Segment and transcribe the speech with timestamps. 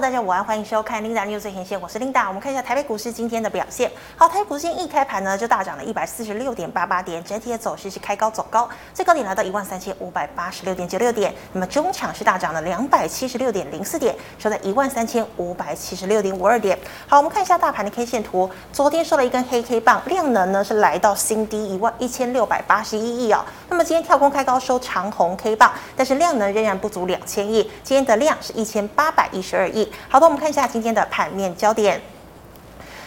[0.00, 2.28] 大家午安，欢迎收看 Linda News 最前线，我是 Linda。
[2.28, 3.90] 我们看一下台北股市今天的表现。
[4.14, 11.34] 好，台北股市一开盘呢就大涨了一百四十六点八八点，整体的走势是开高走高，最高点来到一万三千五百八十六点九六点。
[11.54, 16.78] 那么中场是大涨了两百七十六点零四点，收在一万三千五百七十六点五二点。
[17.06, 23.42] 好，我们看一下大盘的 K 线图，昨天收了一根黑 K 棒，量能呢是来到新低一万一千六百八十一亿哦。
[23.70, 29.85] 那么今天跳空开高收长红 K 棒，但是量能仍然不足两千亿，今天的量是一千八百一十二亿。
[30.08, 32.00] 好的，我们看一下今天的盘面焦点。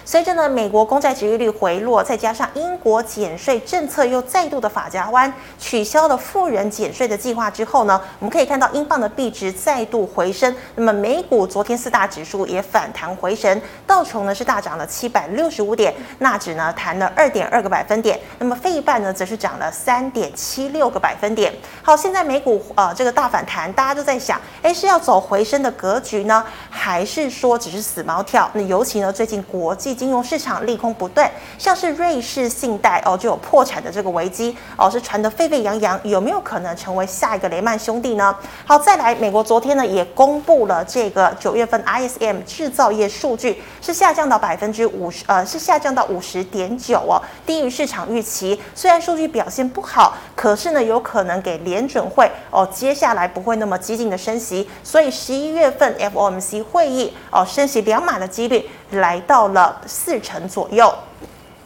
[0.10, 10.52] 随着呢美国公债殖利率回落，再加上英国减税政策又再度的发夹弯，取消了富人减税的计划之后呢，我们可以看到英镑的币值再度回升。
[10.74, 21.54] 那么美股昨天四大指数也反弹回神，道琼呢是大涨了七百六十五点，纳指呢弹了二点二个百分点，那么费半呢则是涨了三点七六个百分点。
[21.84, 28.50] 好，现在美股呃这个大反弹，大家都在想，诶，是要走回升的格局呢，还是说只是死猫跳？
[28.54, 38.34] 那尤其呢最近国际金融市场利空不断，像是瑞士信贷哦就有破产的这个危机哦，是传得沸沸扬扬，有没有可能成为下一个雷曼兄弟呢？
[38.66, 48.58] 好，再来，美国昨天呢也公布了这个九月份 ISM 制造业数据是下降到百分之五十，呃是下降到五十点九哦，低于市场预期。
[48.74, 60.94] 虽然数据表现不好，可是呢有可能给联准会哦接下来不会那么激进的升息，所以十一月份 FOMC 会议哦升息两码的几率来到了四成左右。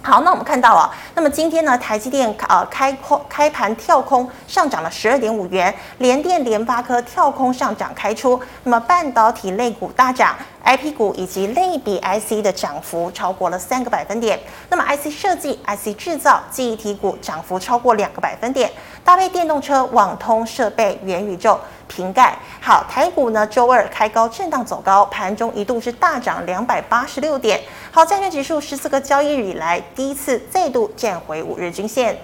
[0.05, 10.35] 好，那我们看到啊，那么今天呢，台积电呃开空开盘跳空上涨了十二点五元，联电、联发科跳空上涨开出，那么半导体类股大涨。
[10.63, 18.71] IP 股以及类比 IC 的涨幅超过了三个百分点，那么 IC 设计、IC 制造、记忆体股涨幅超过两个百分点，
[19.03, 22.37] 搭配电动车、网通设备、元宇宙、瓶盖。
[22.61, 27.59] 好，台股呢周二开高震荡走高，盘中一度是大涨两百八十六点。
[27.91, 32.17] 好，加权指数十四个交易日以来第一次再度站回五日均线。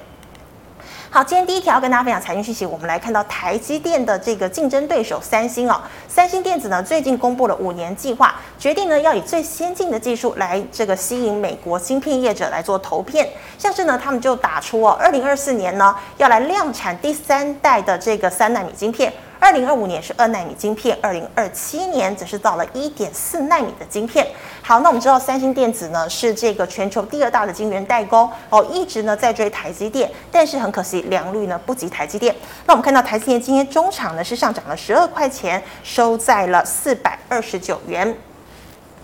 [1.12, 13.28] 好，今天第一条跟大家分享财经讯息，我们来看到台积电的这个竞争对手三星哦，三星电子呢最近公布了五年计划，决定呢要以最先进的技术来这个吸引美国芯片业者来做投片，
[13.58, 19.12] 像是呢他们就打出哦，二零二四年呢要来量产第三代的这个三纳米晶片。
[19.40, 24.28] 二零二五年是二纳米晶片，二零二七年则是到了一点四纳米的晶片。
[24.62, 32.36] 好，那我们知道三星电子呢是这个全球第二大的晶圆代工哦，一直呢在追台积电，但是很可惜良率呢不及台积电。
[32.66, 38.16] 那我们看到台积电今天中场呢是上涨了十二块钱，收在了四百二十九元。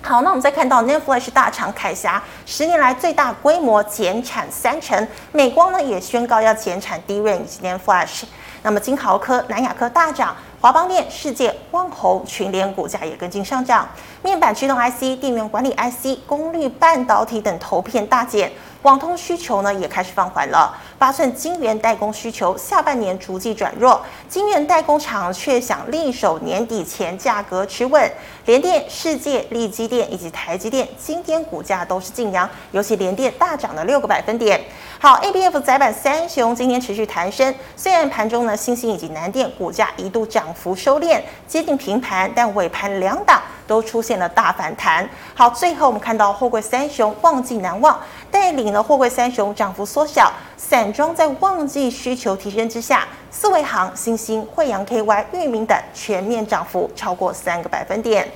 [0.02, 8.26] 好，那我们再看到 NanFlash 大厂凯霞十年来最大规模减产三成，美光呢也宣告要减产 DRAM 以及 NAND Flash。
[8.66, 13.88] 那么金豪科、南亚科大涨，华邦电、世界、旺宏、群联股价也跟进上涨。
[14.24, 18.52] 面板驱动 IC、电源管理 IC、功率半导体等投片大减。
[18.86, 28.12] 网通需求呢也开始放缓了，八寸晶圆代工需求下半年逐季转弱，晶圆代工厂却想力守年底前价格持稳。
[28.46, 34.64] 联电、世界、力积电以及台积电今天股价都是劲扬，尤其联电大涨了六个百分点。
[35.00, 45.08] 好，ABF 载板三雄今天持续弹升，虽然盘中呢，欣兴以及南电股价一度涨幅收敛，接近平盘，但尾盘两档都出现了大反弹。
[45.34, 48.00] 好，最后我们看到货柜三雄旺季难忘，
[48.30, 58.30] 带领了货柜三雄涨幅缩小，散装在旺季需求提升之下，四维行、新兴、惠阳 KY、域名等全面涨幅超过三个百分点。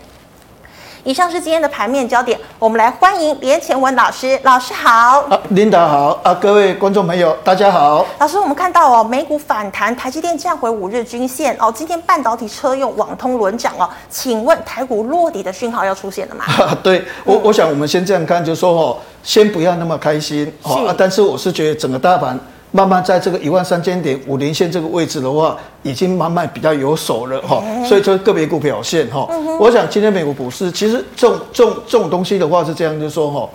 [1.06, 4.38] 以上是今天的盘面焦点，我们来欢迎连前文老师。
[4.44, 8.06] 老师好，啊，Linda 好啊，各位观众朋友大家好。
[8.20, 11.72] 老师，我们看到哦，美股反弹，台积电站回五日均线哦。
[11.74, 16.44] 今天半导体车用网通轮涨哦，请问台股落底的讯号要出现了吗？
[16.46, 22.38] 啊、对我，我想我们先这样看，就是说哦，先不要那么开心哦啊，但是我是觉得整个大盘。
[22.72, 29.28] 慢慢在这个一万三千点五零线这个位置的话，已经慢慢比较有手了哈，所以就个个别股表现哈，
[29.60, 33.50] 我想今天美国股市其实这种这种这种东西的话是这样，就是说哈，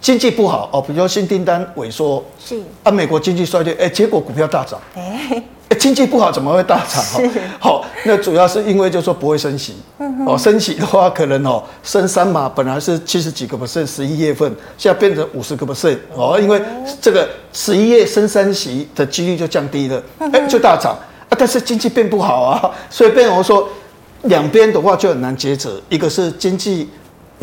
[0.00, 2.60] 经济不好哦，比如说新订单萎缩，是。
[2.82, 5.42] 啊，美国经济衰退，哎，结果股票大涨，哎。
[5.78, 7.22] 经济不好怎么会大涨？
[7.58, 9.76] 好，那主要是因为就是说不会升息，
[10.26, 16.60] 哦，升息的话可能哦升三码，本来是七十几个 percent，十一月份现在变成五十个 percent，哦，因为
[17.00, 20.02] 这个十一月升三息的几率就降低了，
[20.32, 20.92] 哎，就大涨
[21.28, 23.68] 啊，但是经济变不好啊，所以变成我说
[24.24, 26.88] 两边的话就很难抉择，一个是经济。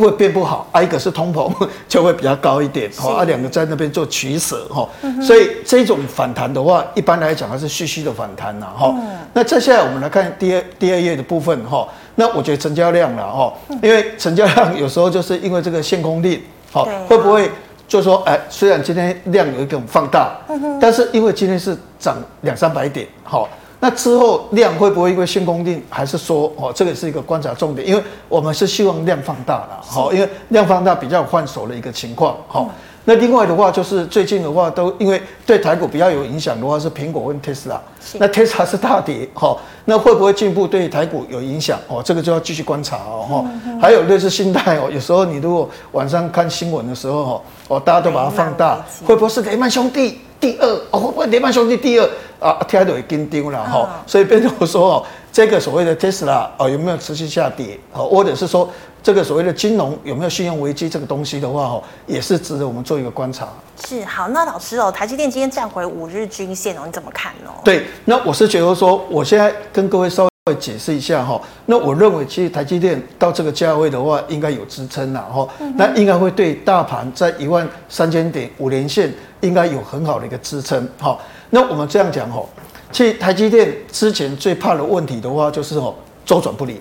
[0.03, 1.51] 会变不好，啊，一个是通膨
[1.87, 4.87] 就会比较高一点，哈，啊，两个在那边做取舍，哈，
[5.21, 8.95] 所以这种反弹的话，一般来讲它是继续的反弹呐，哈。
[9.33, 16.41] 那接下来我们来看第二第二页的部分，哈，那我觉得成交量了哈，因为成交量有时候就是因为这个限空令，
[16.71, 17.49] 好，对会不会
[17.87, 20.37] 就说哎，虽然今天量有一种放大，
[20.79, 23.47] 但是因为今天是涨两三百点，好。
[23.79, 32.69] 那之后量会不会因为新供定，还是说哦，这个是一个观察重点，因为我们是希望量放大了，好，因为量放大比较换手的一个情况，好。
[33.09, 37.81] 那另外的话就是最近的话都因为对台股比较有影响的话是苹果跟特斯拉，
[38.15, 41.79] 那特斯拉是大跌，哈，那会不会进一步对台股有影响？
[41.87, 43.45] 哦，这个就要继续观察哦，哈。
[43.81, 50.19] 还有类似信贷哦，有时候你如果晚上看新闻的时候，哈，哦，大家都把它放大，会不会是雷曼兄弟？
[50.39, 57.79] 第二哦，会不会雷曼兄弟第二啊，听到会跟丢了哈，所以变成我说哦，这个所谓的 Tesla 哦，有没有持续下跌？
[57.93, 58.69] 哦，或者是说
[59.01, 63.47] 这个所谓的金融有没有信用危机这个东西的话哦，也是值得我们做一个观察。
[63.85, 67.51] 是好，那老师哦，台积电今天站回五日均线哦，你怎么看呢？
[67.63, 79.13] 对，那我是觉得说，我现在跟各位稍微解释一下哈，那我认为其实台积电到这个价位的话，应该有支撑了哈，那应该会对大盘在一万三千点五连线。
[79.41, 81.15] 应该有很好的一个支撑，哈，
[81.51, 82.43] 那我们这样讲哈，
[82.91, 85.93] 其实台积电之前最怕的问题的话，就是哦
[86.25, 86.75] 周转不灵，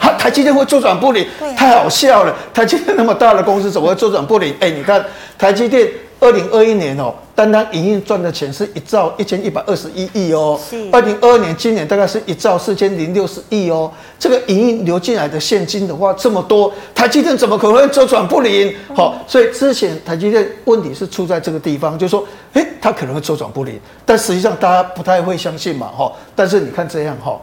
[0.00, 4.56] 它台积电会周转不灵，太好笑了，台积电那么大的公司怎么会周转不灵？
[4.58, 5.04] 哎，你看
[5.36, 5.86] 台积电。
[6.20, 10.58] 二零二一年哦，单单营运赚的钱是一兆一千一百二十一亿哦。
[10.90, 13.90] 二零二二年今年大概是一兆四千零六十亿哦。
[14.18, 18.74] 这个营运流进来的现金的话这么多，台积电怎么可能会周转不灵？
[18.96, 26.12] 好，所以之前台积电问题是出在这个地方，就是说，诶，它可能会周转不灵，但实际上大家不太会相信嘛，哈。
[26.34, 27.40] 但是你看这样哈，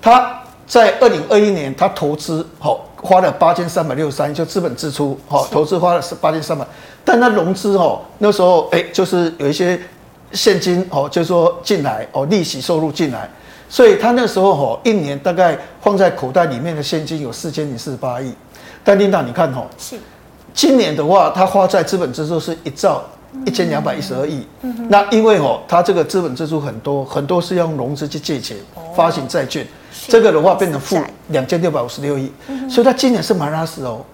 [0.00, 6.66] 它在二零二一年它投资好花了八千三百六十三，就资本支出好投资花了是八千三百。
[7.04, 9.78] 但那融资哦，那时候哎，就是有一些
[10.32, 13.28] 现金哦，就是说进来哦，利息收入进来，
[13.68, 18.32] 所以他那时候哦，一年大概放在口袋里面的现金有四千零四十八亿。
[18.84, 19.96] 但琳达，你看哦，是
[20.54, 23.02] 今年的话，他花在资本支出是一兆
[23.44, 24.46] 一千两百一十二亿。
[24.88, 28.56] 那因为哦，他这个资本支出很多，很多是要用融资去借钱
[28.94, 29.66] 发行债券，
[30.08, 30.96] 这个的话变成负
[31.28, 32.32] 两千六百五十六亿。
[32.68, 34.04] 所以他今年是马拉斯哦。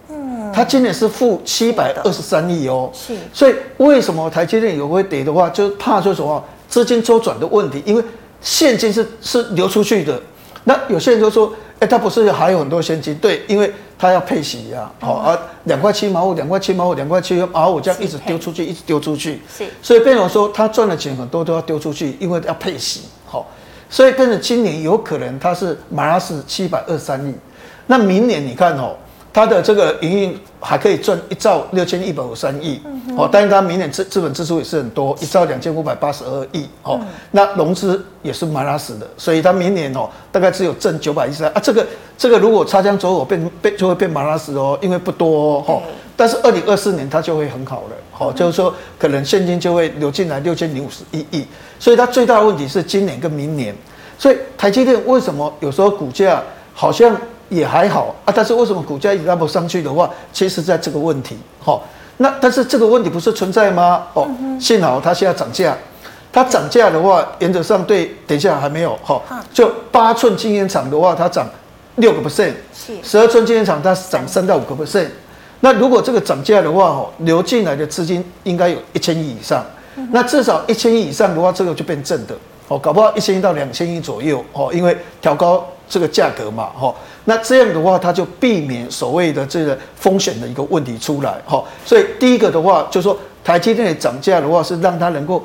[0.57, 8.03] 它今年是负七百二十三亿哦，是，所以为什么台积电有会跌的话，就怕说什么资金周转的问题，因为
[8.41, 10.19] 现金是是流出去的。
[10.65, 13.15] 那有些人就说，哎、欸，它不是还有很多现金？
[13.17, 23.47] 对，因为它要配息呀，好啊，两块七毛五，两块七毛五，两块七毛五这样一直丢出去，一直丢出去，是，所以变成说他赚的钱很多都要丢出去，因为要配息，好，
[23.91, 27.35] 所以跟着今年有可能它是马拉是七百二十三亿，
[27.87, 28.97] 那明年你看哦。
[29.37, 32.81] 它的这个营运还可以赚一兆六千一百五十三亿，
[33.19, 36.99] 哦，但是它明年资资本支出也是很多，一兆两千五百八十二亿，哦，
[37.33, 41.87] 那融资也是马拉死的，所以它明年哦大概只有挣九百一十三啊，这个
[42.17, 45.83] 这个如果擦枪走火变变就会变马拉死哦，因为不多哦，
[46.17, 51.47] 但是二零二四年它就会很好了，好，就是说可能现金就会流进来六千零五十一亿，
[51.79, 53.77] 所以它最大的问题是今年跟明年，
[54.19, 56.43] 所以台积电为什么有时候股价
[56.73, 57.15] 好像？
[57.49, 61.81] 也还好啊，但是为什么股价一直拉不上去的话，其实在这个问题，哈，
[62.17, 64.07] 那但是这个问题不是存在吗？
[64.15, 64.29] 哦，
[64.61, 65.77] 幸好它现在涨价，
[66.33, 69.23] 它涨价的话，原则上对，等一下还没有，哈，
[69.53, 71.49] 就八寸晶圆厂的话，它涨
[71.97, 72.53] 六个 percent，
[73.03, 75.09] 十二寸晶圆厂它涨三到五个 percent，
[75.61, 79.65] 那如果这个涨价的话，哦，流进来的资金应该有一千亿以上，
[80.11, 82.35] 那至少一千亿以上的话，这个就变正的，
[82.69, 86.95] 哦，搞不好一千亿到两千亿左右，哦，因为调高这个价格嘛，哈。
[87.25, 91.63] 那这样的话，它就避免所谓的这个风险的一个问题出来，哈。
[91.85, 95.45] 所以第一个的话，就是说台积电涨价的话，是让它能够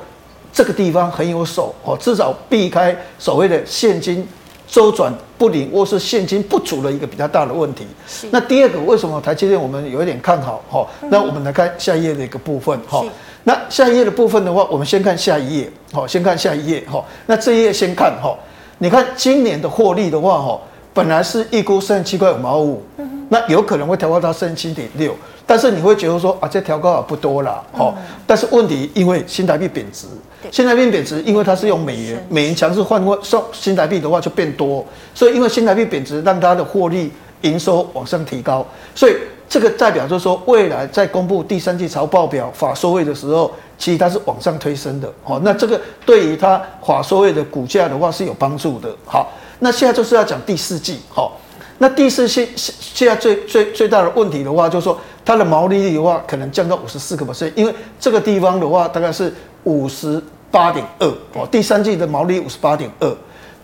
[0.52, 4.26] 这个地方很有手，哦，至少避开所谓的现金
[4.72, 7.86] 周转不灵或是现金不足的一个比较大的问题。
[8.30, 10.62] 那第二个，为什么台积电我们有一点看好？
[10.70, 13.04] 哈，那我们来看下一页的一个部分，哈。
[13.44, 17.04] 那下一页的部分的话，我们先看下一页，好，先看下一页，哈。
[17.26, 18.34] 那这一页先看，哈，
[18.78, 20.58] 你看今年的获利的话，哈。
[20.94, 22.82] 本来是预估三十七块五毛五，
[23.28, 25.14] 那有可能会调高到三十七点六，
[25.46, 27.94] 但是你会觉得说啊，这调高也不多啦，哦，
[28.26, 30.06] 但是问题因为新台币贬值，
[30.50, 34.84] 新台币贬值，因为它是用美元，美元强势换换送新台币的话就变多，
[35.14, 39.14] 所以因为新台币贬值，让它的获利营收往上提高，所以
[39.48, 49.32] 这个代表就是说，未来在公布第三季财报表法收会的时候，其实它是往上推升的，哦，那这个对于它法收会的股价的话是有帮助的，好。
[49.64, 51.38] 那现在就是要讲第四季，好，
[51.78, 59.32] 那第四季现现在最最最大的问题的话，就是说它的毛利率的话，可能降到五十四个 percent，因为这个地方的话大概是
[59.62, 60.20] 五十
[60.52, 63.12] 八点二哦，第三季的毛利五十八点二，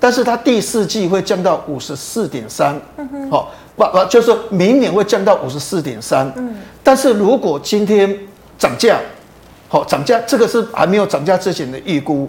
[0.01, 2.75] 但是它第四季会降到五十四点三，
[3.31, 8.13] 好，不不，就是明年会降到五十四点三，嗯，但是如果今天
[8.59, 8.99] 涨价，
[9.69, 12.29] 好，涨价这个是还没有涨价之前的预估，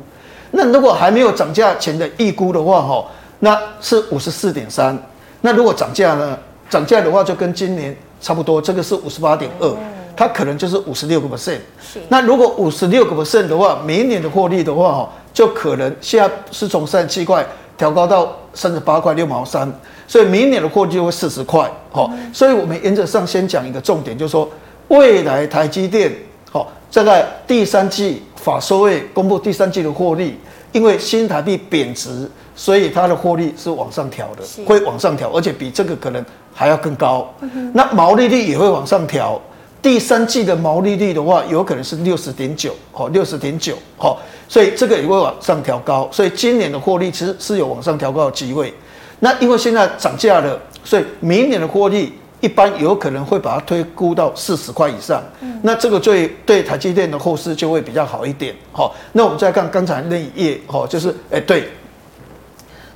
[0.52, 3.06] 那如果还没有涨价前的预估的话，哈，
[3.40, 4.96] 那是五十四点三，
[5.42, 6.38] 那如果涨价呢？
[6.70, 9.68] 涨价的话就跟今年差不多，这个是五十八点二，
[10.16, 11.60] 它可能就是五十六个 percent，
[12.08, 15.10] 那如果五十六个 percent 的话，明年的获利的话，哈。
[15.32, 17.46] 就可能现在是从三十七块
[17.78, 19.72] 调高到三十八块六毛三，
[20.06, 21.72] 所以明年的获利就会四十块。
[21.92, 24.50] 好，所以我们原则上先讲一个重点，就是说
[24.90, 26.12] 未来台积电，
[26.52, 30.38] 好，这个第三季法收会公布第三季的获利，
[30.74, 37.32] 因为新台币贬值，所以它的获利是往上调的，会往上调，而且比这个可能还要更高。
[37.72, 39.40] 那毛利率也会往上调。
[39.82, 48.74] 第三季的毛利率的话，有可能是六十点九，好，六十点九，好，所以这个也会往上调高，所以今年的获利其实是有往上调高的机会。
[49.20, 55.24] 那因为现在涨价了，所以明年的获利一般有可能会把它推估到四十块以上。
[55.62, 58.94] 那这个对对台积电的后市就会比较好一点，好。
[59.14, 61.70] 那我们再看刚才那一页，好，就是哎对，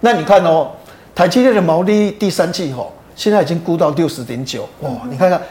[0.02, 0.70] 那你看哦，
[1.16, 2.86] 台积电的毛利率第三季哈，
[3.16, 5.42] 现在已经估到六十点九，哇，你看看。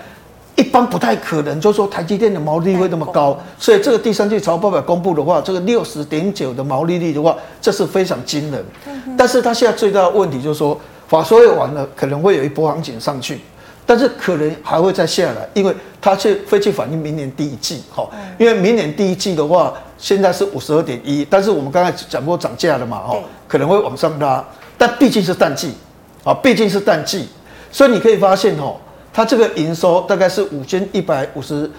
[0.63, 8.65] 一般不太可能，就是说台积电的毛利率会那么高，所以这个第三季财报表公布的话，这个六十点九的毛利率的话，这是非常惊人。
[9.19, 13.41] 但是它现在最大的问题就是说，法说会完了，可能会有一波行情上去，
[13.85, 23.17] 但是可能还会再下来，因为它去会去反映明年第一季，哈，因为明年第一季的话，现在是五十二点一，但是我们刚才讲过涨价了嘛，哈，
[23.49, 24.45] 可能会往上拉，
[24.79, 25.75] 但毕竟是淡季，
[26.23, 27.29] 啊，毕竟是淡季，
[27.73, 28.73] 所以你可以发现，哈。
[29.13, 31.71] 它这个营收大概是五千一百五十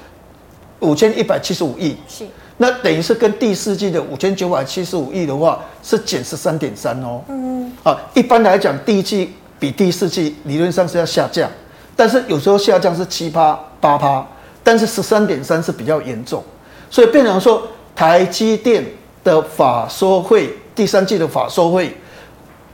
[0.80, 2.25] 五千一百七十五亿，是，
[2.58, 11.50] 那等于是跟第四季的五千九百七十五亿的话是减十三点三哦，嗯，啊，一般来讲第一季比第四季理论上是要下降，
[11.96, 14.25] 但是有时候下降是七趴八趴，
[14.63, 16.44] 但是十三点三是比较严重，
[16.90, 18.86] 所以变成说台积电
[19.24, 21.98] 的法说会第三季的法说会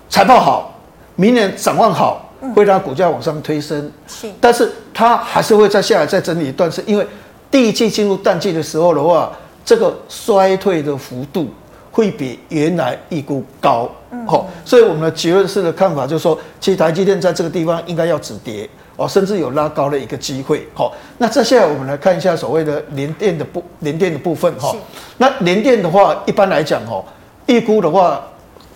[0.09, 0.73] 财报好，
[1.15, 2.28] 明年展望好。
[2.55, 7.05] 会让股价往上推升，是，但是它还是会再下来再整理一段，是因为
[7.51, 9.31] 第一季进入淡季的时候的话，
[9.65, 11.49] 这个衰退的幅度
[11.91, 13.89] 会比原来预估高，
[14.25, 24.73] 好，所以我们的结论式的看法就是说，其实台积电在这个地方应该要止跌哦，甚至有拉高的一个机会，好，那接下来我们来看一下所谓的联电的部联电的部分哈，
[25.17, 27.03] 那联电的话一般来讲哦，
[27.47, 28.21] 预估的话。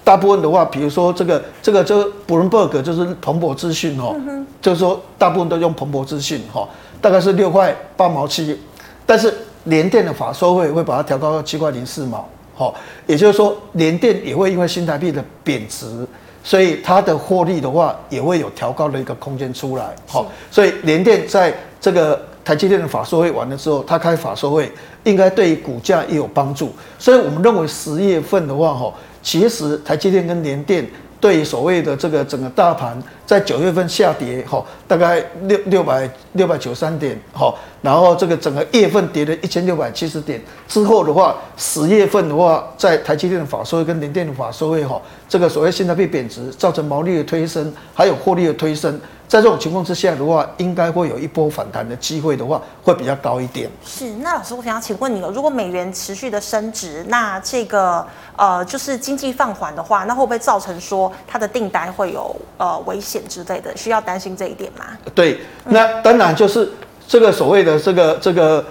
[0.04, 4.14] 大部分的话，比如说这个这个这个 Bloomberg 就是彭博资讯哦，
[4.62, 6.68] 就是说大部分都用彭博资讯哈，
[7.00, 8.60] 大概是六块八毛七，
[9.06, 9.34] 但是
[9.64, 12.76] 联电的法说会会把它调高到七块零四毛，好，
[13.08, 16.06] 也就是说联电也会因为新台币的贬值，
[16.44, 24.70] 所以它的获利的话也会有调高的一个空间出来，好，所以联电在这个台积电的法说会完了之后，它开法说会
[25.06, 28.94] 应该对于股价也有帮助，所以我们认为十月份的话哈。
[29.24, 30.86] 其实台积电跟联电
[31.20, 49.00] 对所谓的这个整个大盘在九月份下跌，哈，大概六六百六百九三点，哈，然后这个整个月份跌了一千六百七十点之后的话，十月份的话，在台积电的法收会跟联电的法收会，哈，这个所谓现在被贬值造成毛利的推升，还有获利的推升。
[49.34, 53.68] 在这种情况之下的话，应该会有一波反弹的机会的话，会比较高一点。
[53.84, 58.06] 是，那老师，我想要请问你了，如果美元持续的升值，那这个
[58.38, 63.76] 呃，就是经济放缓的话，那会不会造成说它的订单会有呃危险之类的？
[63.76, 64.86] 需要担心这一点吗？
[65.16, 66.72] 对，那当然就是
[67.08, 68.66] 这个所谓的这个这个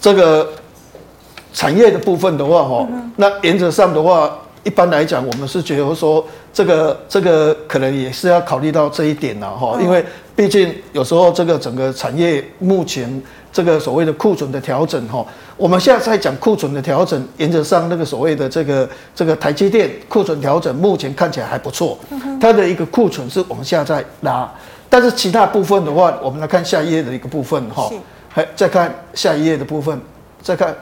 [0.00, 0.48] 这个
[1.52, 4.36] 产业的部分的话，哈、嗯，那原则上的话。
[4.66, 10.04] 一般来讲，我们是觉得说，这个这个可能也是要考虑到这一点了哈，因为
[10.34, 15.24] 毕竟有时候这个整个产业目前这个所谓的库存的调整哈，
[15.56, 21.96] 我们现在在讲库存的调整，原则上那个所谓的这个这个台积电库存调整目前看起来还不错，
[22.40, 24.52] 它的一个库存是往下在拉，
[24.90, 27.88] 但是其他部分的话，我们来看下一页的一个部分哈，
[28.28, 30.00] 还再看下一页的部分，
[30.42, 30.74] 再看。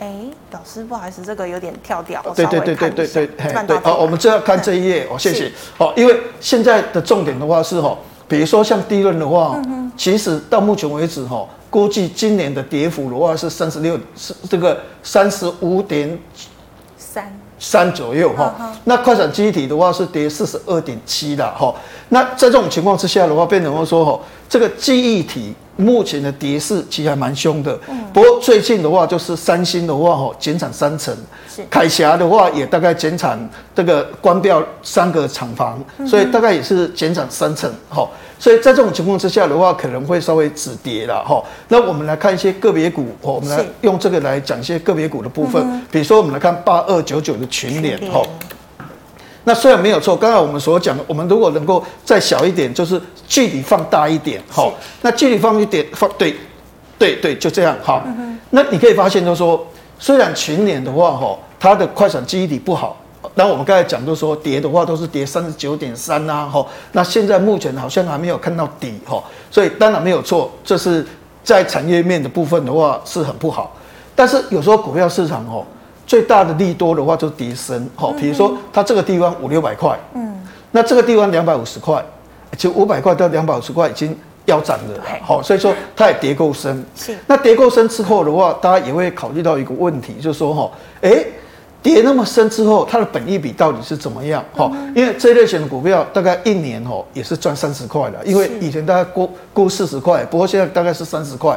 [0.00, 0.14] 哎，
[0.52, 2.22] 老师，不好意思，这个有点跳掉。
[2.34, 3.26] 对对对对对对，
[3.66, 5.50] 对，好，我们就要看这一页哦，谢谢。
[5.78, 7.96] 哦，因为现在的重点的话是哈，
[8.28, 9.60] 比如说像低润的话，
[9.96, 16.18] 其实到目前为止哈，估计今年的跌幅的话是三十六，是这个三十五点
[16.96, 18.72] 三三左右哈。
[18.84, 21.74] 那快闪记忆体的话是跌四十二点七的哈。
[22.08, 24.18] 那在这种情况之下的话，变成说哈，
[24.50, 25.54] 这个记忆体。
[25.76, 27.72] 目前的跌势其实还蛮凶的。
[27.88, 27.98] 嗯。
[28.12, 31.16] 不过最近的话，就是三星的话，哈，减产三成。
[31.48, 31.64] 是。
[31.70, 37.72] 凯霞的话，也大概减产这个关掉三个厂房，所以大概也是减产三成。
[37.88, 38.06] 哈。
[38.38, 41.24] 所以在这种情况之下的话，可能会稍微止跌了。
[41.24, 41.42] 哈。
[41.68, 45.82] 那我们来看一些个别股，我们来用这个来讲一些个别股的部分。
[45.90, 48.20] 比如说，我们来看八二九九的群联，哈。
[49.50, 56.36] 那虽然没有错，刚才我们所讲的，我们如果能够再小一点，就是距离放大一点，好，那距离放一点，放对，
[56.96, 58.00] 对对，就这样，好。
[58.50, 59.66] 那你可以发现，就是说，
[59.98, 62.96] 虽然群联的话，哈，它的快闪记忆体不好，
[63.34, 71.04] 那我们刚才讲，就是说跌的话都是跌三十九点三呐，哈，那现在目前好像还没有看到底，哈，所以当然没有错，这是
[71.42, 73.74] 在产业面的部分的话是很不好，
[74.14, 75.66] 但是有时候股票市场，哦。
[76.10, 82.04] 最大的利多的话就是跌深，好，比如说它这个地方五六百块，嗯，那这个地方两百五十块，
[82.58, 87.16] 就五百块到两百五十块已经腰斩了，好，所以说它也跌够深，是。
[87.28, 90.68] 那跌够深之后的话，大家也会考虑到一个问题，就是说哈，
[91.00, 91.24] 哎，
[91.80, 94.44] 跌那么深之后，它的本益比到底是怎么样？
[94.56, 101.56] 哈，因为这类型的股票大概一年哦也是赚三十块的，因为以前大概估估四十块，不过现在大概是三十块。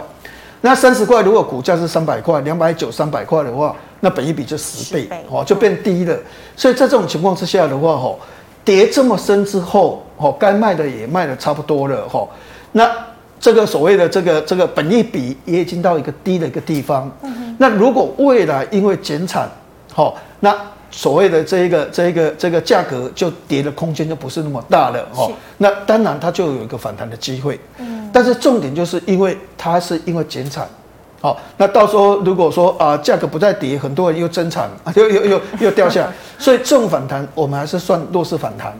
[0.61, 6.13] 那三十块，如果股价是三百块，两百九、三百块的话，那本益比就十倍，哦，就变低了。
[6.57, 8.19] 所以在这种情况之下的话，吼，
[8.65, 12.29] 跌这么深之后，吼，该卖的也卖的差不多了，吼。
[12.73, 12.91] 那
[13.39, 17.09] 这个所谓的这个这个本益比也已经到一个低的一个地方。
[17.57, 19.49] 那如果未来因为减产，
[19.93, 20.53] 吼，那
[20.91, 25.31] 所谓的这一个这一个这个价格就跌的空间就不是那么大了，吼。
[25.57, 27.57] 那当然它就有一个反弹的机会。
[28.11, 30.67] 但是重点就是因为它是因为减产，
[31.23, 38.77] 好，那到时候如果说啊价格不再跌，很多人又增产啊，又又又又掉下来， 所以这种反弹我们还是算弱势反弹。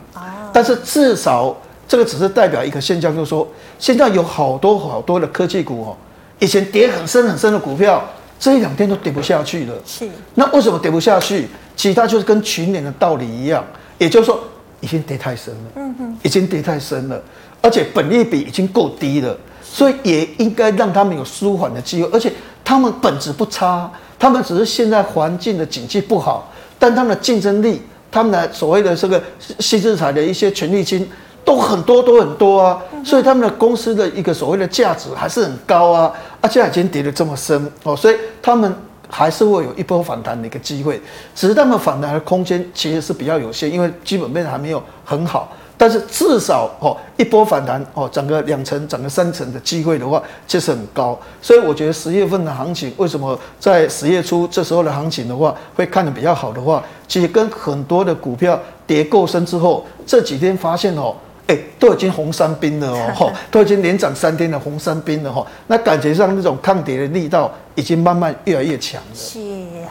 [0.52, 1.56] 但是至少
[1.88, 3.48] 这个只是代表一个现象，就是说
[3.80, 5.96] 现在有好多好多的科技股哦，
[6.40, 8.04] 以前跌很深很深的股票，
[8.38, 9.74] 这一两天都跌不下去了。
[9.86, 10.06] 是。
[10.36, 11.48] 那为什么跌不下去？
[11.78, 13.64] 其他就是跟群联的道理一样，
[13.98, 14.38] 也就是说
[14.82, 15.72] 已经跌太深了。
[15.76, 16.18] 嗯哼。
[16.22, 17.24] 已经跌太深了。
[17.62, 19.34] 而且本益比已经够低了，
[19.74, 22.08] 所以也应该让他们有舒缓的机会。
[22.14, 22.32] 而且
[22.64, 23.90] 他们本质不差，
[24.20, 27.82] 他们只是现在环境的景气不好，但他们的竞争力，
[28.12, 29.20] 他们的所谓的这个
[29.58, 31.10] 新智财的一些权利金
[31.44, 36.14] 都很多都很多啊，所以他们的公司的一个所谓的价值还是很高啊。
[36.40, 38.72] 而且已经跌得这么深哦，所以他们
[39.10, 41.02] 还是会有一波反弹的一个机会，
[41.34, 45.52] 只是他们反弹的空间其实是比较有限，因为基本面还没有很好。
[45.84, 51.20] 但是至少哦，一波反弹哦，涨个两成、涨个三成的机会的话，确实很高。
[51.42, 61.14] 所以我觉得十月份的行情，为什么在十月初这时候的行情的话，会看得比较好的话，其实跟很多的股票跌够深之后，这几天发现哦。
[61.46, 65.46] 哎，都已经红三兵了哦， 都已经连涨三天的红三兵了哈。
[65.68, 69.08] 那感觉上那种抗跌的力道已经慢慢越来越强了。
[69.14, 69.40] 是，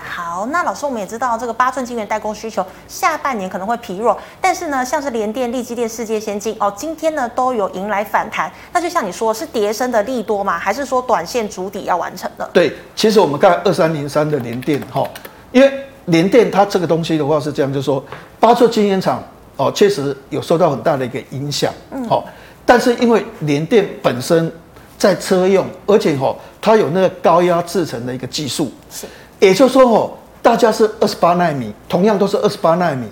[0.03, 8.51] 好，那老师我们也知道这个八寸晶圆代工需求下半年可能会疲弱，但是呢，像是联电、力积电、世界先进哦，今天呢都有迎来反弹。
[8.73, 10.59] 那就像你说，是跌升的利多吗？
[10.59, 12.49] 还是说短线主底要完成了？
[12.55, 15.07] 对，其实我们看二三零三的联电哈，
[15.51, 15.71] 因为
[16.07, 18.03] 联电它这个东西的话是这样，就是说
[18.41, 19.23] 八寸晶圆厂。
[19.57, 21.73] 哦，确实有受到很大的一个影响。
[21.91, 22.25] 嗯，好，
[22.65, 24.51] 但是因为联电本身
[24.99, 29.07] 在车用，而且哈，它有那个高压制成的一个技术，是，
[29.41, 30.11] 也就是说哦，
[30.41, 33.07] 大家是二十八纳米，同样都是二十八纳米，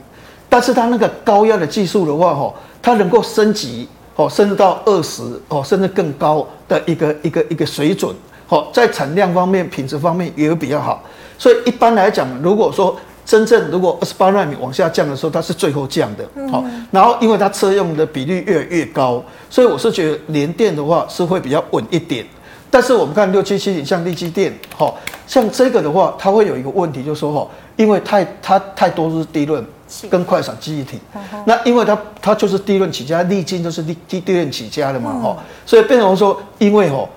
[0.49, 8.15] 但是它那个高压的技术的话哈，它能够升级哦，甚至到二十哦，甚至更高的一个一个一个水准。
[8.47, 11.03] 好，在产量方面、品质方面也有比较好。
[11.39, 12.97] 所以一般来讲，如果说
[13.31, 22.27] 真正如果二十八纳米往下降的时候，它是最后降的，好，然后因为它车用的比例越来越高，所以我是觉得联电的话是会比较稳一点。
[22.73, 29.65] 但是我们看六七七零，像力积电，好，像这个的话，它会有一个问题，就是说哈，因为太它太多是低润
[30.11, 30.99] 跟快闪记忆体，
[31.45, 37.09] 那因为它它就是低润起家，力晶就是低低低润起家的嘛，哈，所以变成说，因为哈，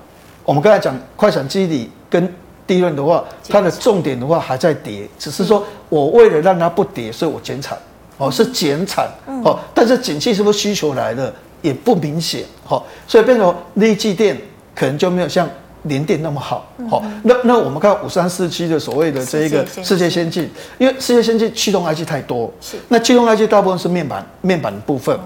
[0.45, 2.31] 我们刚才讲快闪记忆体跟
[2.67, 7.77] 利润的话，它的重点的话还在跌，只是说我为了让它不跌，所以我减产，
[8.17, 9.05] 哦，是减产，
[9.43, 14.37] 哦，但是景气是不是需求来了也不明显，好，所以变成力积电
[14.73, 15.47] 可能就没有像
[15.83, 22.49] 联电那么好，好，那那我们看五三四七的所谓的这一个世界先进，因为世界先进驱动 IC 太多，
[22.87, 25.19] 那驱动 IC 大部分是面板，面板的部分，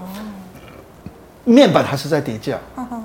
[1.44, 2.58] 面板还是在跌价，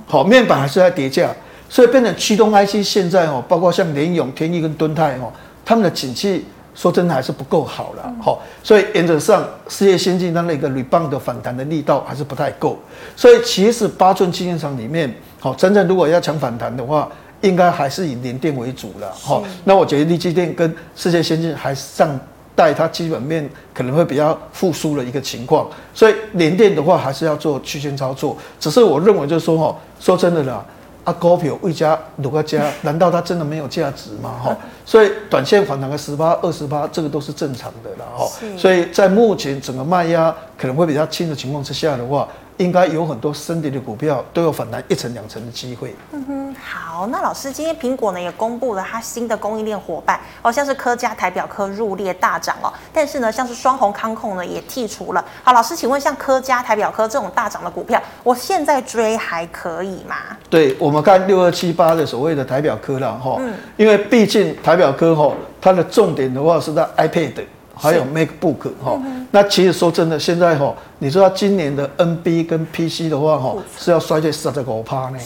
[0.08, 1.30] 好，面板还是在跌价。
[1.74, 5.34] 所以变成驱动 IC 现在哦，包括像联咏、天翼跟敦泰哦，
[5.66, 12.78] 他们的景气说真的还是不够好了，好，所以原则上世界先进它那个 rebound 的反弹的力道还是不太够，
[13.16, 17.10] 所以其实八寸晶圆厂里面，好，真正如果要抢反弹的话，
[17.42, 22.08] 应该还是以联电为主了，好，那我觉得力积电跟世界先进还上
[22.54, 30.64] 带它基本面可能会比较复苏的一个情况，所以联电的话还是要做区间操作，只是我认为就是说哈，说真的啦。
[31.04, 34.40] 啊，股票未加如果加，难道它真的没有价值吗？
[34.44, 38.06] 哈，所以短线反弹个十八、二十八，这个都是正常的啦。
[38.16, 38.26] 哈，
[38.58, 42.28] 所以在目前整个卖压可能会比较轻的情况之下的话。
[42.58, 45.96] 应该有很多深跌的股票都有反弹一成两成的机会。
[46.12, 55.24] 嗯哼，好，那老师今天苹果呢也公布了它新的供应链伙伴，哦，像是科嘉、台表科入列大涨哦，但是呢，像是双红康控呢也剔除了。
[55.44, 60.16] 好，老师，请问像科嘉、台表科这种大涨的股票，我现在追还可以吗？
[60.50, 67.44] 对，我们看六二七八的所谓的台表科了哈，嗯，因为毕竟台表科哈，它的重点的话是在 iPad。
[67.76, 75.18] 还有 MacBook 哈，那其实说真的，现在哈，你知道今年的 NB 跟 PC 的话哈，是要衰退十这个五趴呢，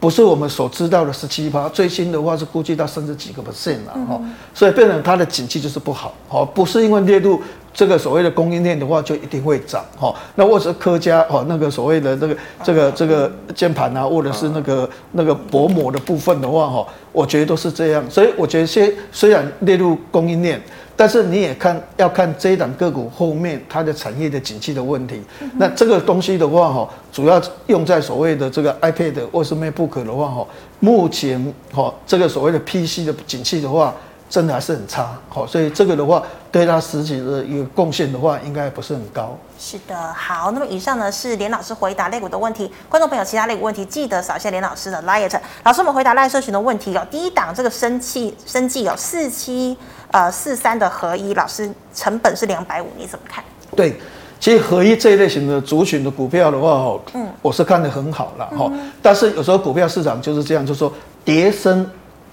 [0.00, 4.20] 不是我们所知道的十七趴，最新的话是估计到甚至几个 percent 了哈，
[4.52, 7.40] 所以变成它的景气就是不好，好，不是因为列入
[7.72, 20.60] 这个所谓的供应链的话就一定会涨哈，那或者是科家哈那个所谓的这个这个这个键盘啊，或者是那个那个薄膜的部分的话哈，我觉得都是这样，所以我觉得先虽然列入供应链。
[20.96, 25.20] 但是你也看要看这一档个股后面它的产业的景气的问题，
[25.56, 30.46] 那这个东西的话哈，主要用在所谓的这个 iPad 或是 MacBook 的话哈，
[30.80, 33.94] 目前哈这个所谓的 PC 的景气的话，
[34.34, 36.20] 真的还是很差，好，所以这个的话
[36.50, 39.38] 对他实际的一个贡献的话，应该不是很高。
[39.56, 45.40] 是的，好，那么以上呢是连老师回答类股的问题，观众朋友其他类股问题记得扫一下连老师的 LINE。
[45.62, 49.76] 老师我们回答 LINE 社群的问题有、哦、第一档这个生气生计有四七。
[50.10, 53.42] 呃，四三的合一，老师成本是两百五，你怎么看？
[53.74, 53.98] 对，
[54.38, 58.92] 其实合一这一类型的族群的股票的话，哦，嗯，我是看得很好了，哈、嗯。
[59.02, 60.92] 但是有时候股票市场就是这样，就是说
[61.24, 61.84] 跌深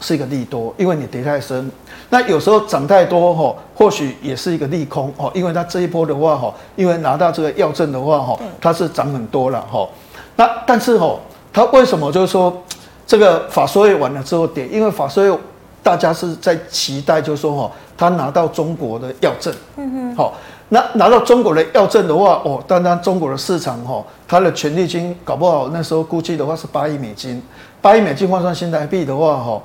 [0.02, 1.72] 是一个利多，因为你跌太深。
[2.10, 9.88] 那有时候涨太多，哈，或许也是一个利空，哦，因为它这一波的话，哈，因为拿到这个药证的话，哈，它是涨很多了，哈。
[10.36, 11.16] 那但是，哈，
[11.54, 12.62] 它为什么就是说
[13.08, 14.68] 这个法说会完了之后跌？
[14.68, 15.40] 因为法说会。
[15.84, 20.34] 大家是在期待，就是说哈，他拿到中国的药证，嗯哼，好，
[20.70, 27.42] 那拿到中国的药证的话，哦，单单中国的市场哈，它的权利金搞不好那时候估计的话是八亿美金，
[27.82, 29.62] 八亿美金换算新台币的话，哈，哦，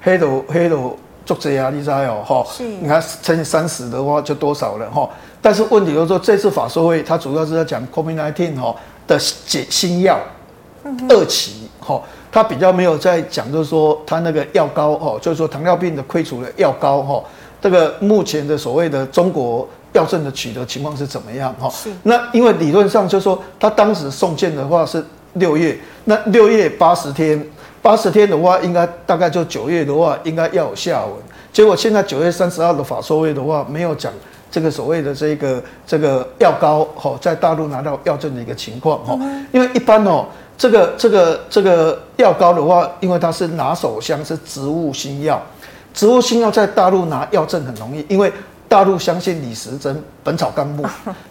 [0.00, 5.08] 黑头黑头做这啊，你知道哈，是，你看乘以三十的话就多少了哈，
[5.40, 8.74] 但是问题就是说这次法说会它主要是在讲 COVID-19 哈
[9.06, 10.18] 的解新药，
[11.08, 12.00] 二期哈。
[12.30, 17.22] 他比较没有在讲，就是说他那个药膏哦，就是说糖尿病的溃除的药膏哈，
[17.62, 21.70] 这个目前的所谓的中国药证的取得情况是怎么样哈？
[21.70, 21.88] 是。
[22.02, 25.04] 那因为理论上就是说他当时送件的话是
[25.34, 27.40] 六月，那六月八十天，
[27.84, 31.12] 八十天的话应该大概就九月的话应该要有下文。
[31.52, 34.10] 结果现在九月三十号的法说会的话没有讲
[34.50, 39.18] 这个所谓的这个这个药膏哈，在大陆拿到药证的一个情况哈，
[39.52, 40.24] 因为一般哦。
[40.56, 45.42] 这个这个这个药膏的话，因为它是拿手香，是植物新药。
[45.92, 48.32] 植物新药在大陆拿药证很容易，因为
[48.74, 50.82] 大陆相信李时珍《本草纲目》，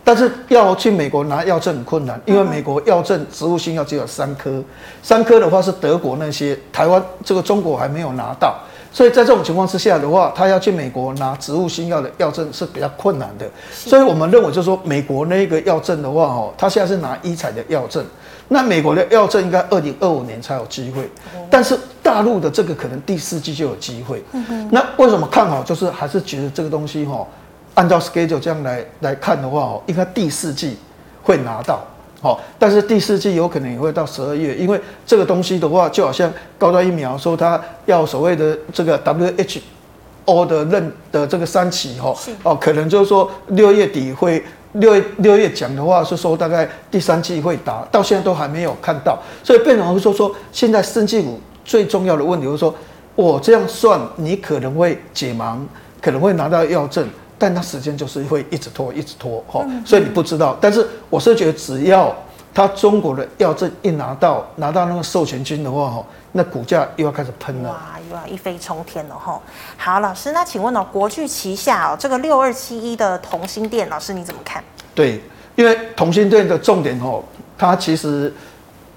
[0.02, 4.64] 但是要去美国拿药证很困难，因为美国药证植物新药只有三颗，
[5.02, 8.56] 三颗的话是德国那些，台湾这个中国还没有拿到，
[8.94, 13.46] 所以在这种情况之下的话，他要去美国拿植物新药的药证是比较困难的。
[13.74, 18.06] 所以我们认为就是说，美国那个药证的话，哦，他现在是拿医材的药证。
[18.50, 21.10] 那美国的药证应该二零二五年才有机会，
[21.50, 24.24] 但是大陆的这个可能第四季就有机会。
[24.70, 25.64] 那为什么看好？
[25.64, 27.26] 就是还是觉得这个东西哈，
[27.74, 30.78] 按照 schedule 这样来来看的话哦，应该第四季
[31.24, 31.84] 会拿到。
[32.22, 44.44] 好，但是第四季有可能也会到十二月，因为这个东西的话，就好像高端疫苗说它要所谓的这个 WHO 的认的这个三期哈，哦，可能就是说六月底会。
[44.74, 52.74] 六月六月讲的话是说大概第三季会打，到现在都还没有看到，所以变成说说现在生技股最重要的问题就是说，
[53.16, 55.58] 我这样算你可能会解盲，
[56.02, 57.08] 可能会拿到药证，
[57.38, 60.58] 但它时间就是会一直拖一直拖哈，所以你不知道。
[60.60, 62.16] 但是我是觉得只要
[62.54, 66.06] 他中国的药证一拿到拿到那个授权金的话哈。
[66.36, 69.40] 那股价又要开始喷了，哇，又要一飞冲天了哈。
[69.78, 74.64] 好，老师，那请问哦，国巨旗下哦，这个六二七一的同心电，老师你怎么看？
[74.96, 75.22] 对，
[75.56, 77.24] 因为同心电的重点哦，
[77.58, 78.34] 它其实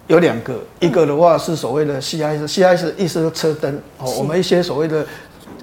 [0.07, 5.07] 有两个，一个的话是所谓的 CIS，CIS 意思是车灯哦，我们一些所谓的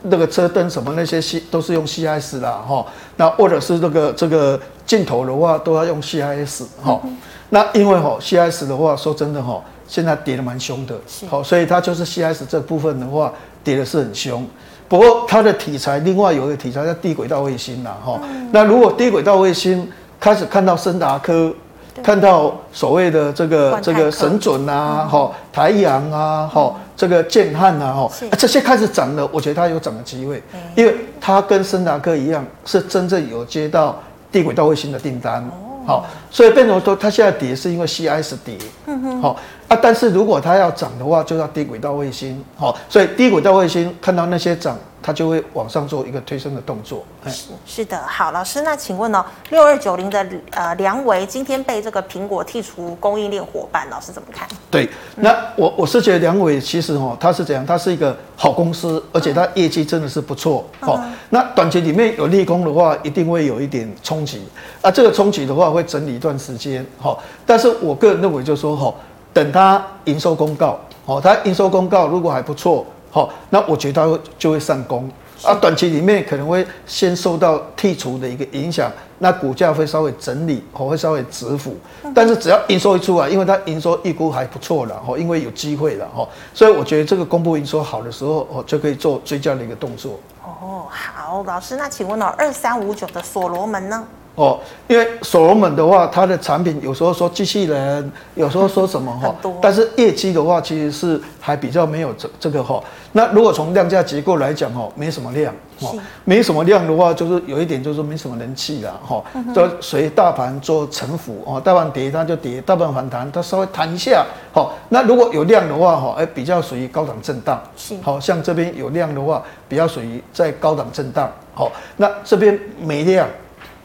[0.03, 2.85] 那个车灯什么那些 C 都是用 CIS 啦，哈，
[3.17, 7.01] 那或者是这个这个镜头的话都要用 CIS 哈，
[7.49, 10.95] 那因为哈 CIS 的话说真的哈，现在跌得蛮凶的，
[11.29, 13.31] 好，所以它就是 CIS 这部分的话
[13.63, 14.45] 跌的是很凶。
[14.87, 18.19] 不过它的题材另外有一个题材叫低轨道卫星啦，哈，
[18.51, 19.87] 那如果低轨道卫星
[20.19, 21.53] 开始看到森达科。
[22.01, 30.41] 看到所谓的这个这个神准啊，哈、嗯，台阳啊，哈、嗯，这个建汉啊，哈，这些开始涨了，我觉得它有涨的机会，
[30.75, 35.47] 因为它跟森达科一样，是真正有接到低轨道卫星的订单，
[35.85, 39.39] 好、哦，所以变成说它现在跌是因为 CIS 跌，嗯哼，好
[39.73, 44.77] 啊，但是如果它要涨的话，就要低轨道卫星，好，所以低轨道卫星看到那些涨。
[45.05, 47.03] 它就会往上做一个推升的动作。
[47.27, 54.47] 是是的，好，老师，那请问呢、哦，六二九零的呃良微今天被这个苹果剔除供应链伙伴，老师怎么看？
[54.71, 57.65] 对，那我我是觉得梁伟其实哦，它是怎样？
[57.65, 60.65] 它是一个好公司，而且它业绩真的是不错。
[60.79, 64.47] 好、嗯，那短期里面有利空的话，一定会有一点冲击。
[64.81, 66.85] 啊，这个冲击的话会整理一段时间。
[66.97, 68.93] 好，但是我个人认为就是说，哈，
[69.33, 72.85] 等它营收公告，好，它营收公告如果还不错。
[73.09, 75.07] 好，那我觉得它会就会上攻
[75.43, 81.75] 啊，短期里面可能会先受到剔除的一个影响，那股价会稍微整理，哦，会稍微止幅，
[82.15, 90.19] 但是只要营收一出来，因为它营收预估还不错了，哦，因为有机会了，哈，所以我觉得这个公布营收好的时候，哦，就可以做追加的一个动作。
[90.43, 94.03] 哦，好，老师，那请问哦，二三五九的所罗门呢？
[94.35, 102.83] 哦，因为所罗门的话，它的产品有时候说机器人，有时候说什么哈，但是业绩的话，其实是还比较没有这这个哈。
[103.11, 117.61] 那如果从量价结构来讲哈，没什么量，哦，没什么量的话，就是有一点就是没什么人气了哈，就随大盘做沉浮哦，大盘跌它就跌，大盘反弹它稍微弹一下，好，那如果有量的话哈，哎，比较属于高档震荡，
[118.01, 123.27] 好像这边有量的话，比较属于在高档震荡，好，那这边没量。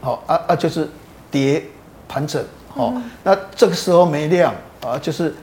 [0.01, 0.87] 好啊啊，就是
[1.29, 1.61] 跌
[2.07, 5.35] 盘整，好，那这个时候没量啊，就是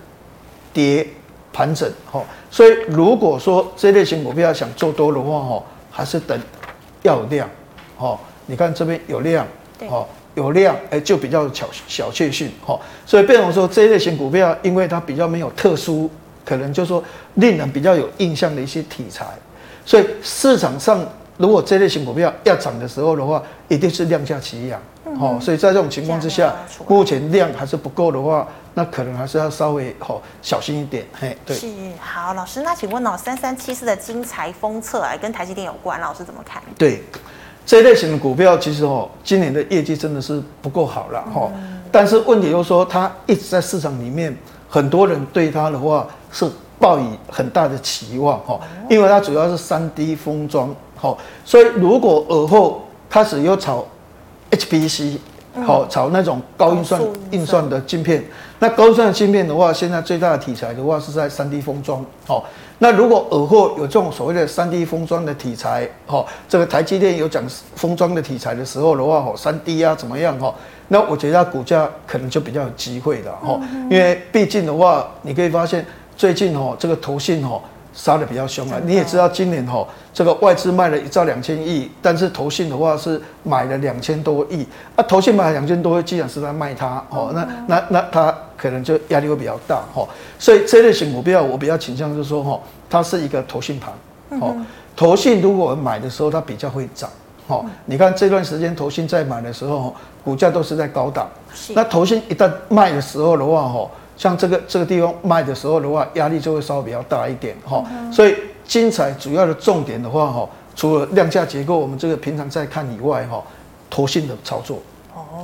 [0.73, 1.07] 跌
[1.53, 6.41] 盘整，好，所以如果说这类型股票想做多的话，哈，还是等
[7.03, 7.49] 要有量，
[7.97, 9.47] 好，你看这边有量，
[9.89, 16.11] 好，有量，哎，就比较小小确幸，哈，所以变成说这类型股票，因为它比较没有特殊，
[16.45, 19.27] 可能就是说令人比较有印象的一些题材，
[19.85, 21.07] 所以市场上。
[21.39, 24.81] 如果这类型股票要涨的时候的话，一定是量价齐扬，
[25.21, 26.55] 哦，所以在这种情况之下，
[26.89, 31.55] 目前量还是不够的话，那可能还是要稍微好小心一点，嘿，对。
[31.55, 31.67] 是，
[32.01, 36.63] 好，老师，那请问哦，三三七四的精材封测啊，跟台积电有关，老师怎么看？
[36.79, 37.03] 对，
[37.67, 41.51] 这一类型的股票其实哦，今年的业绩真的是不够好了，哈，
[41.93, 44.35] 但是问题又说，它一直在市场里面，
[44.71, 50.75] 很多人对它的话是抱以很大的期望，哈，因为它主要是三 D 封装。
[50.97, 53.85] 好，所以如果尔后开始又炒
[54.51, 55.19] HPC，
[55.65, 58.25] 好，炒那种高运算运算的晶片，
[58.59, 62.05] 那高运算的晶片的话，现在最大的题材的话是在三 D 封装。
[62.27, 62.45] 好，
[62.79, 67.43] 那如果尔后有这种所谓的三 D 封装的题材，好，这个台积电有讲
[67.75, 70.39] 封装的题材的时候的话，好，三 D 啊怎么样？
[70.39, 70.55] 哈，
[70.89, 73.33] 那我觉得它股价可能就比较有机会的。
[73.33, 75.85] 哈，因为毕竟的话，你可以发现
[76.17, 77.61] 最近哦，这个投信哦。
[77.97, 78.79] 杀的比较凶啊！
[78.85, 85.03] 你也知道，今年吼这个外资卖了一兆两千亿，但是投信的话是买了两千多亿啊。
[85.05, 90.07] 投信买了两千多亿，既然是在卖它哦，那那那它可能就压力会比较大哈。
[90.39, 94.55] 所以这类型股票我比较倾向就是说吼，它是一个投信盘哦。
[94.95, 97.09] 投信如果买的时候它比较会涨
[97.47, 97.65] 哦。
[97.87, 101.27] 你看这段时间投信在买的时候，股价都是在高档。
[101.71, 103.91] 那投信一旦卖的时候的话吼。
[104.17, 107.85] 像这个这个地方卖的时候的话，压力就会稍微比较大一点哈。
[108.11, 108.35] 所以
[108.67, 113.43] 精彩主要的重点的话哈，除了量价结构我们这个平常在看以外哈，
[113.91, 114.81] 投信的操作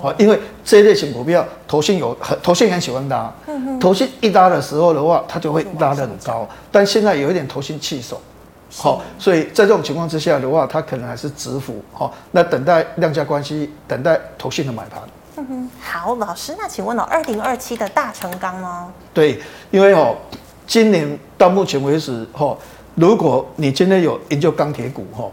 [0.02, 3.32] 哦，因为这一类型股票投信有很投信很喜欢拉，
[3.80, 6.48] 投信一拉的时候的话，它就会拉得很高。
[6.70, 8.20] 但现在有一点投信弃守，
[8.74, 12.11] 好，所以在这种情况之下的话，它可能还是止幅哈。
[12.32, 15.00] 那等待量价关系，等待投信的买盘。
[15.42, 18.87] 嗯哼，好，老师，那请问哦，二零二七的大成钢呢？
[19.12, 19.40] 对，
[19.72, 20.14] 因为哦，
[20.68, 22.57] 今年到目前为止哈，
[22.94, 25.24] 如果你今天有研究钢铁股哈，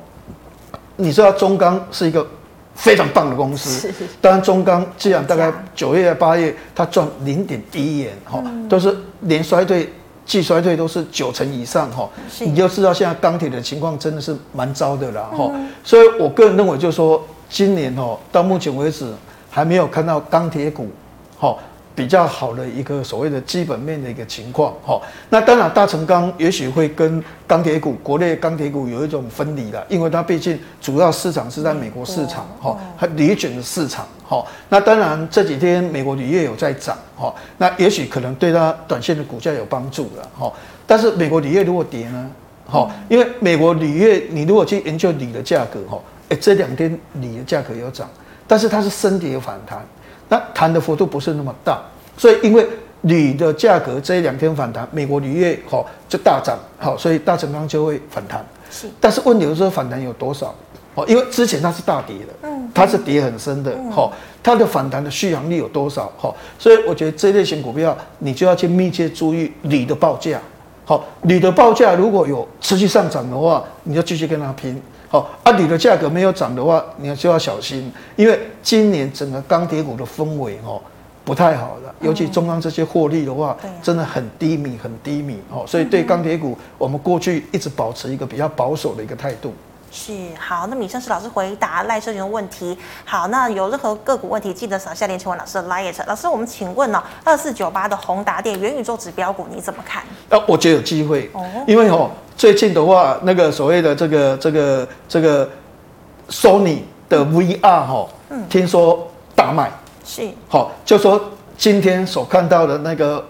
[0.96, 2.26] 你知道中钢是一个
[2.74, 3.94] 非常棒的公司。
[4.20, 9.94] 当然，中钢既然大概九月八月它赚零点一元哈，都是连衰退、
[10.26, 15.52] 季衰退都是九成以上哈，你就知道现在钢铁的情况真的是蛮糟的了哈。
[15.84, 19.06] 所以我个人认为，就是说今年哦，到目前为止。
[19.50, 20.88] 还没有看到钢铁股，
[21.38, 21.60] 好
[21.96, 25.02] 比较好的一个所谓的基本面的一个情况，哈。
[25.30, 34.46] 那当然，大成钢也许会跟钢铁股、国内钢铁股有一种分离了，因为它毕竟主要市场是在美国市场，哈，它铝卷的市场，哈。
[34.70, 40.50] 那当然这几天美国铝业有在涨，哈，那也许可能对它短线的股价有帮助了，哈。
[40.88, 42.32] 但是美国铝业如果跌呢，
[42.66, 48.10] 哈，因为美国铝业你如果去研究铝的价格，哈，哎，这两天铝的价格有涨，
[48.50, 49.80] 但是它是升跌反弹。
[50.28, 51.80] 那弹的幅度不是那么大，
[52.18, 52.68] 所以因为
[53.02, 58.46] 铝的价格这一两天反弹，美国铝业好就大涨，好，所以大成钢就会反弹。
[58.70, 60.54] 是，但是问题是说反弹有多少？
[60.96, 64.12] 哦，因为之前它是大跌的，嗯，它是跌很深的，好，
[64.44, 66.12] 它的反弹的续航力有多少？
[66.18, 70.40] 好，所以我觉得这类型股票你就要去密切注意铝的报价，
[70.86, 74.80] 好，铝的报价如果有持续上涨的话，你就继续跟它拼。
[75.10, 80.80] 好，啊，铝的价格没有涨的话，你就要小心，因为今年整个钢铁股的氛围哦
[81.26, 89.54] 不太好了，尤其中钢这些获利的话，真的很低迷，很低迷哦，所以对钢铁股，我们过去一直保持一个比较保守的一个态度。
[89.92, 92.78] 是好，那么以上是老师回答赖社群的问题。
[93.04, 95.92] 好，那有任何个股问题，记得扫下连请问老师的 LINE。
[96.06, 100.04] 老师，我们请问呢、哦，二四九八的宏达电元宇宙指标股你怎么看？
[100.30, 105.50] 呃，我觉得有机会，哦，因为哦，最近的话，那个所谓的这个这个这个
[106.30, 106.78] Sony
[107.10, 108.08] 的 VR 哈、
[108.50, 109.70] 听说大卖，
[110.06, 111.22] 是，好，就说
[111.58, 113.22] 今天所看到的那个。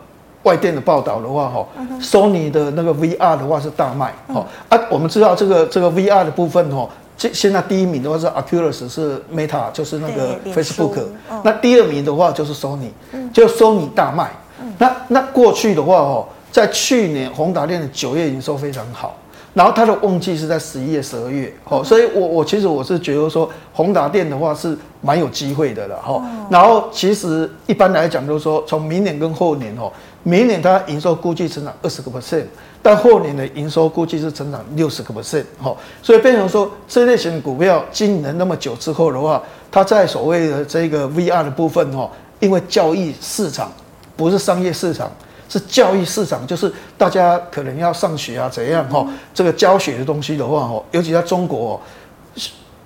[0.44, 1.68] 外电的报道的话，哈
[2.00, 11.04] ，Sony 的那个 VR 的话是大卖，哈啊，我们知道这个这个 VR 的部分，哈，现现在第一名的话是 a c u l u s 是 Meta，就是那个 Facebook，
[11.44, 12.90] 那第二名的话就是 Sony，
[13.34, 14.32] 就 Sony 大卖，
[14.78, 19.18] 那那过去的话，哦，在去年宏达电的九月营收非常好。
[19.52, 26.24] 然后它的旺季是在十一月、十二月，哦，所以我我其实我是觉得说，宏达电的话是蛮有机会的了，哈。
[26.52, 32.46] 然后其实一般来讲，就是说从明年跟后年，哦，明年它营收估计成长二十个 percent，
[32.84, 35.76] 但后年的营收估计是成长六十个 percent，哈。
[36.04, 42.08] 所以变成说这类型的股票经营那么久之后的话，它在所谓的这个 VR 的部分，哦，
[42.40, 43.72] 因为交易市场
[44.16, 45.12] 不是商业市场。
[45.50, 49.04] 是教育市场，就是大家可能要上学啊，怎样哈？
[49.34, 51.82] 这个教学的东西的话，哈，尤其在中国，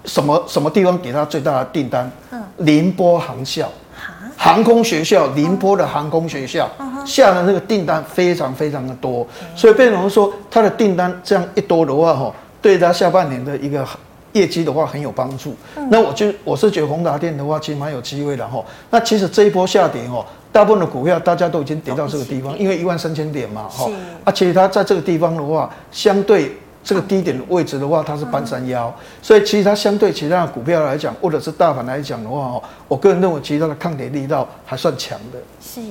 [0.06, 2.10] 什么什么地方给他最大的订单？
[2.32, 3.69] 嗯，宁波航校，
[4.38, 13.86] 航空学校，宁波的航空学校嗯下的那个订单非常非常的多，所以变成说，他的订单这样一多的话，哈，对他下半年的一个
[14.32, 15.54] 业绩的话很有帮助。
[15.89, 18.63] 那我就我是觉得宏达电的话，其实蛮有机会的哈。
[18.89, 20.26] 那其实这一波下跌哦。
[20.53, 23.89] 大部分的股票大家都已经跌到这个地方，因为一万三千点嘛，哈，
[24.23, 35.39] 而且它在这个地方的话，相对这个低点的位置的话，它是半山腰，所以其实它相对其他的股票来讲，或者是大盘来讲的话，哦，我个人认为其他的抗跌力道还算强的。
[35.59, 35.81] 是，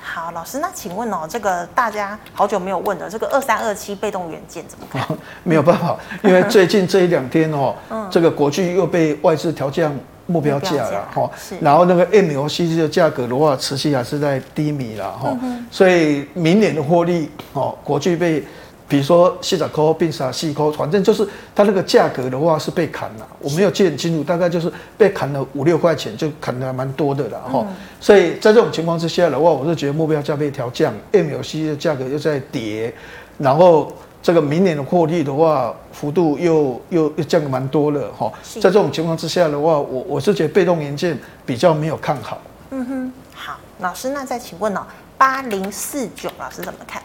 [0.00, 5.04] 好，老师，那请问哦，这个大家好久没有问的这个二三二七被动元件怎么看？
[5.42, 7.74] 没有办法，因为最近这一两天哦，
[8.08, 9.92] 这个国巨又被外资调降。
[10.26, 11.30] 目标价了哈，
[11.60, 15.36] 然后那个 MLCC 的价格的话，持续还是在低迷了哈，
[15.70, 18.42] 所以明年的获利哦，国巨被，
[18.86, 27.66] 比如说四十块、变三十块，反正就是它那个价格的话是被砍了，我没有记很清楚，大概就是被砍了五六块钱，就砍的还蛮多的了哈，
[28.00, 32.94] 所以在这种情况之下的话，我是觉得目标价被调降，MLCC 的价格又在跌，
[33.38, 33.92] 然后。
[34.22, 38.32] 这个明年的获利的话，幅度又又又降蛮多了哈。
[38.54, 42.40] 在这种情况之下的话，我我是觉得被动元件比较没有看好。
[42.70, 44.86] 嗯哼，好，老师，那再请问哦，
[45.18, 47.02] 八零四九老师怎么看？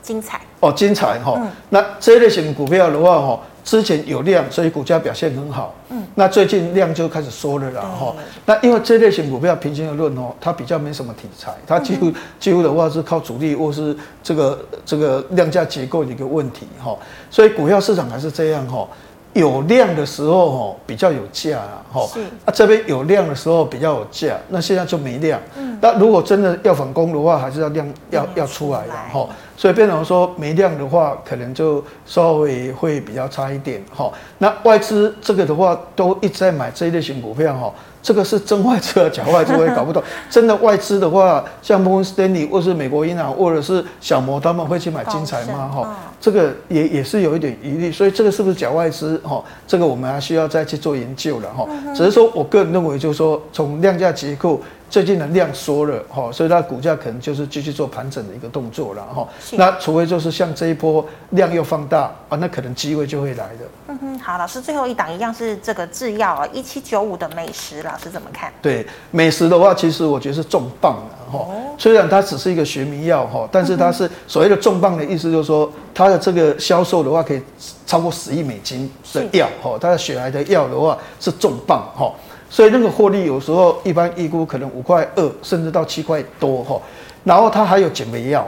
[0.00, 1.34] 精彩哦，精彩哈。
[1.38, 3.40] 嗯、那这一类型股票的话哈。
[3.64, 5.74] 之前有量，所以股价表现很好。
[5.88, 7.80] 嗯，那最近量就开始缩了啦。
[7.80, 16.66] 哈，那因为这类型股票平均而论哦，它比较没什么题材，它几乎几乎的话是靠主力或是这个这个量价结构的一个问题。
[16.78, 16.96] 哈，
[17.30, 18.86] 所以股票市场还是这样哈。
[19.34, 22.10] 有量的时候吼比较有价啊，吼
[22.44, 25.40] 啊这边有量的时候比较有价，那现在就没量。
[25.56, 29.28] 嗯，那如果真的要反攻的话，还是要量要要出来的吼。
[29.56, 34.12] 所以变成说没量的话，可能就稍微会比较差一点吼。
[34.38, 37.74] 那外资这个的话，都一直在买这一类型股票吼。
[38.04, 40.02] 这个是真外资还是假外资，我也搞不懂。
[40.28, 45.70] 真的外资的话，像摩根士丹利或是美国银行，或者是小摩，他们会去买金彩吗？
[45.74, 47.90] 哈，这个也也是有一点疑虑。
[47.90, 49.18] 所以这个是不是假外资？
[49.24, 51.66] 哈，这个我们还需要再去做研究了哈。
[51.94, 54.60] 只是说我个人认为，就是说从量价结构。
[54.94, 59.28] 最近的量缩了哈，所以它股价可能就是继续做盘整的一个动作了哈。
[59.54, 63.64] 那除非就是像这一波量又放大啊，那可能机会就会来的。
[63.88, 68.52] 嗯哼，好，老师最后一档一样是这个制药啊，一七九五的美食，老师怎么看？
[68.62, 71.44] 对，美食的话，其实我觉得是重磅的哈。
[71.76, 77.42] 虽然它只是一个学名药哈，但是它是所谓的重磅的意思，就是说它的这个销售的话可以
[77.84, 82.12] 超过十亿美金的药哈，它的血癌的药的话是重磅哈。
[82.48, 86.80] 所以那个获利有时候一般预估可能五块二，甚至到七块多哈。
[87.24, 88.46] 然后它还有减肥药，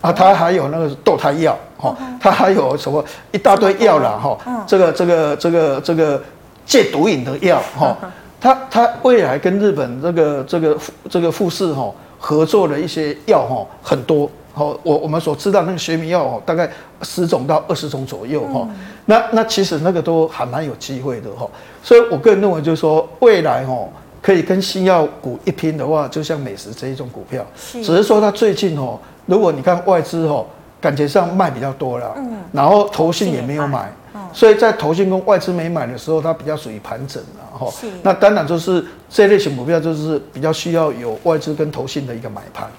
[0.00, 4.64] 啊，它还有那个堕胎药哈，它还有什么一大堆药啦哈。
[4.66, 6.22] 这个这个这个这个
[6.64, 7.96] 戒毒瘾的药哈，
[8.40, 10.78] 它它未来跟日本这个这个
[11.08, 14.30] 这个富士哈合作的一些药哈很多。
[14.54, 16.70] 好，我我们所知道那个学名药哦，大概
[17.00, 18.68] 十种到二十种左右哈。
[19.06, 21.48] 那那其实那个都还蛮有机会的哈。
[21.82, 23.88] 所以我个人认为就是说，未来哦
[24.20, 30.46] 可以跟新药股一拼的话，就像美食这一种股票，只是说它最近哦，如果你看外资哦，
[30.80, 33.92] 感觉上卖比较多了，嗯，然后投信也没有买，
[34.32, 37.72] 所以在投信跟外资没买的时候，它比较属于盘整了哈。
[38.02, 42.70] 那当然就是这类型股票就是比较需要有外资跟投信的一个买盘。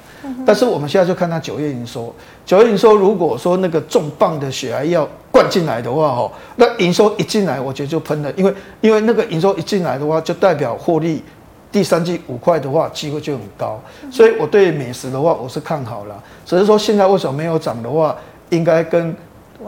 [0.45, 2.13] 但是我们现在就看它九月营收，
[2.45, 11.24] 九月营收如果说那个重磅的血癌药灌进来的话，哈，那营收一进来，我觉得就喷了，因为因为那个营收一进来的话，就代表获利
[11.71, 16.15] 第三季五块的话，机会就很高，所以我对美食的话我是看好了，
[16.45, 18.15] 只是说现在为什么没有涨的话，
[18.49, 19.15] 应该跟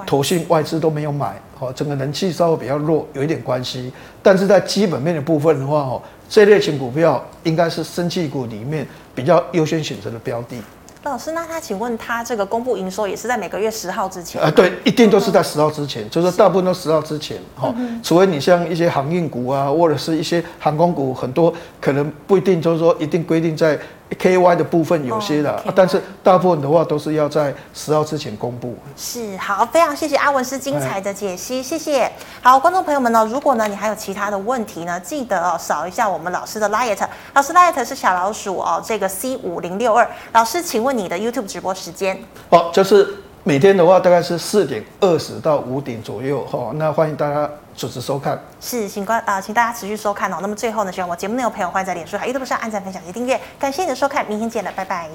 [0.06, 3.92] 投信外资都没有买，哦，整个人气稍微比较弱，有一点关系，
[4.22, 6.02] 但是在基本面的部分的话，哈。
[6.30, 10.58] 这类型股票应该是生技股里面比较优先选择的标的。
[11.04, 14.42] 老师，那他请问他这个公布营收也是在每个月十号之前？
[14.42, 17.72] 啊，对，一定都是在十号之前，嗯、就是大部分都十号之前哈。
[18.02, 23.80] 除非你像一些航运股啊，或者是一些航空股，很多可能不一定，就是说一定规定在。
[24.20, 28.76] K Y 的部分有些的，哦、但是大部分的话都是要在十号之前公布。
[28.96, 32.10] 是，好，非常谢谢阿文师精彩的解析，谢谢。
[32.42, 36.98] 好，观众朋友们呢，如果呢你还有其他的问题呢，记得哦扫一下我们老师的 Light，
[37.34, 40.08] 老师 Light 是小老鼠哦，这个 C 五零六二。
[40.34, 42.18] 老师，请问你的 YouTube 直播时间？
[42.50, 47.50] 哦，就是每天的话大概是四点二十到五点左右哈、哦，那欢迎大家。
[47.76, 50.38] 准时收看是，请关啊，请大家持续收看哦。
[50.42, 53.40] 那么最后呢，希望我节目内容朋友欢迎在脸书还有 YouTube 上按赞、分享及订阅。
[53.60, 55.10] 感谢你的收看，明天见了，拜拜。